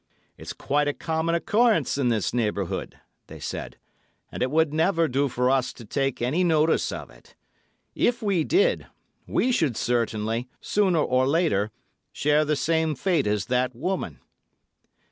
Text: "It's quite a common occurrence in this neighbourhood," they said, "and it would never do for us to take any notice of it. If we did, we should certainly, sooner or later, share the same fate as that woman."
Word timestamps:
"It's 0.35 0.51
quite 0.51 0.87
a 0.87 0.93
common 0.95 1.35
occurrence 1.35 1.95
in 1.95 2.09
this 2.09 2.33
neighbourhood," 2.33 2.97
they 3.27 3.39
said, 3.39 3.77
"and 4.31 4.41
it 4.41 4.49
would 4.49 4.73
never 4.73 5.07
do 5.07 5.27
for 5.27 5.51
us 5.51 5.71
to 5.73 5.85
take 5.85 6.23
any 6.23 6.43
notice 6.43 6.91
of 6.91 7.11
it. 7.11 7.35
If 7.93 8.19
we 8.23 8.43
did, 8.43 8.87
we 9.27 9.51
should 9.51 9.77
certainly, 9.77 10.49
sooner 10.59 10.97
or 11.03 11.27
later, 11.27 11.69
share 12.11 12.43
the 12.45 12.55
same 12.55 12.95
fate 12.95 13.27
as 13.27 13.45
that 13.45 13.75
woman." 13.75 14.19